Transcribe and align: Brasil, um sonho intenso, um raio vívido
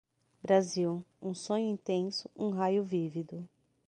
Brasil, 0.43 1.05
um 1.21 1.35
sonho 1.35 1.67
intenso, 1.69 2.27
um 2.35 2.49
raio 2.49 2.83
vívido 2.83 3.47